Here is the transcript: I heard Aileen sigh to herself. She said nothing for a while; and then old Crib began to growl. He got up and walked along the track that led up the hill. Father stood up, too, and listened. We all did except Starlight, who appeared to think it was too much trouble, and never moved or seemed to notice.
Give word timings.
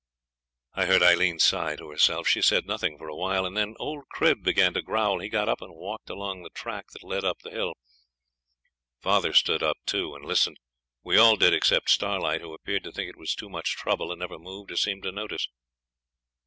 I 0.73 0.87
heard 0.87 1.03
Aileen 1.03 1.37
sigh 1.37 1.75
to 1.75 1.91
herself. 1.91 2.27
She 2.27 2.41
said 2.41 2.65
nothing 2.65 2.97
for 2.97 3.07
a 3.07 3.15
while; 3.15 3.45
and 3.45 3.55
then 3.55 3.75
old 3.77 4.07
Crib 4.09 4.41
began 4.41 4.73
to 4.73 4.81
growl. 4.81 5.19
He 5.19 5.29
got 5.29 5.47
up 5.47 5.61
and 5.61 5.75
walked 5.75 6.09
along 6.09 6.41
the 6.41 6.49
track 6.49 6.85
that 6.93 7.03
led 7.03 7.23
up 7.23 7.37
the 7.43 7.51
hill. 7.51 7.73
Father 8.99 9.31
stood 9.31 9.61
up, 9.61 9.77
too, 9.85 10.15
and 10.15 10.25
listened. 10.25 10.57
We 11.03 11.17
all 11.19 11.35
did 11.35 11.53
except 11.53 11.91
Starlight, 11.91 12.41
who 12.41 12.55
appeared 12.55 12.83
to 12.85 12.91
think 12.91 13.09
it 13.11 13.15
was 13.19 13.35
too 13.35 13.47
much 13.47 13.75
trouble, 13.75 14.11
and 14.11 14.19
never 14.19 14.39
moved 14.39 14.71
or 14.71 14.75
seemed 14.75 15.03
to 15.03 15.11
notice. 15.11 15.47